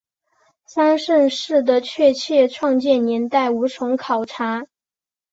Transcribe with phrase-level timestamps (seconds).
[0.65, 4.65] 三圣寺的确切创建年代无从考证。